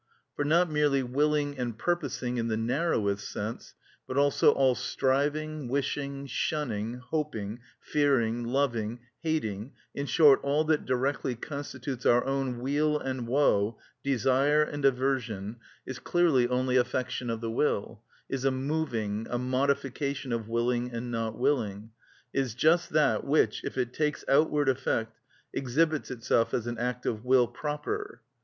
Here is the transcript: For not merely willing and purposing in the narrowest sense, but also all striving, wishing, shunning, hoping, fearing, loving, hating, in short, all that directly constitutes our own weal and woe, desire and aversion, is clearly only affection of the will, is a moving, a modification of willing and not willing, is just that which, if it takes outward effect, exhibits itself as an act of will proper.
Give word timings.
For 0.35 0.43
not 0.43 0.67
merely 0.67 1.03
willing 1.03 1.59
and 1.59 1.77
purposing 1.77 2.37
in 2.39 2.47
the 2.47 2.57
narrowest 2.57 3.29
sense, 3.29 3.75
but 4.07 4.17
also 4.17 4.49
all 4.51 4.73
striving, 4.73 5.67
wishing, 5.67 6.25
shunning, 6.25 6.95
hoping, 6.95 7.59
fearing, 7.79 8.43
loving, 8.43 9.01
hating, 9.19 9.73
in 9.93 10.07
short, 10.07 10.39
all 10.41 10.63
that 10.63 10.87
directly 10.87 11.35
constitutes 11.35 12.07
our 12.07 12.25
own 12.25 12.61
weal 12.61 12.97
and 12.97 13.27
woe, 13.27 13.77
desire 14.03 14.63
and 14.63 14.85
aversion, 14.85 15.57
is 15.85 15.99
clearly 15.99 16.47
only 16.47 16.77
affection 16.77 17.29
of 17.29 17.39
the 17.39 17.51
will, 17.51 18.01
is 18.27 18.43
a 18.43 18.49
moving, 18.49 19.27
a 19.29 19.37
modification 19.37 20.31
of 20.33 20.49
willing 20.49 20.89
and 20.91 21.11
not 21.11 21.37
willing, 21.37 21.91
is 22.33 22.55
just 22.55 22.89
that 22.89 23.23
which, 23.23 23.63
if 23.63 23.77
it 23.77 23.93
takes 23.93 24.25
outward 24.27 24.67
effect, 24.67 25.19
exhibits 25.53 26.09
itself 26.09 26.55
as 26.55 26.65
an 26.65 26.79
act 26.79 27.05
of 27.05 27.23
will 27.23 27.45
proper. 27.45 28.21